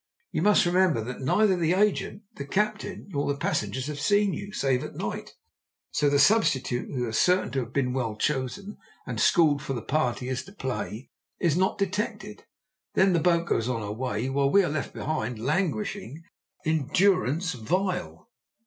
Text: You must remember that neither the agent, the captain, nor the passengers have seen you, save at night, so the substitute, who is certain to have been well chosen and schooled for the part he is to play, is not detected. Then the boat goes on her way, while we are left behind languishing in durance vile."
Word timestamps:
You 0.31 0.41
must 0.41 0.65
remember 0.65 1.03
that 1.03 1.21
neither 1.21 1.55
the 1.55 1.73
agent, 1.73 2.23
the 2.33 2.43
captain, 2.47 3.05
nor 3.09 3.31
the 3.31 3.37
passengers 3.37 3.85
have 3.85 3.99
seen 3.99 4.33
you, 4.33 4.51
save 4.51 4.83
at 4.83 4.95
night, 4.95 5.35
so 5.91 6.09
the 6.09 6.17
substitute, 6.17 6.89
who 6.91 7.07
is 7.07 7.19
certain 7.19 7.51
to 7.51 7.59
have 7.59 7.71
been 7.71 7.93
well 7.93 8.15
chosen 8.15 8.79
and 9.05 9.21
schooled 9.21 9.61
for 9.61 9.73
the 9.73 9.81
part 9.83 10.17
he 10.17 10.27
is 10.27 10.43
to 10.45 10.53
play, 10.53 11.11
is 11.39 11.55
not 11.55 11.77
detected. 11.77 12.45
Then 12.95 13.13
the 13.13 13.19
boat 13.19 13.45
goes 13.45 13.69
on 13.69 13.81
her 13.83 13.91
way, 13.91 14.27
while 14.27 14.49
we 14.49 14.63
are 14.63 14.69
left 14.69 14.91
behind 14.91 15.37
languishing 15.37 16.23
in 16.65 16.87
durance 16.87 17.53
vile." 17.53 18.27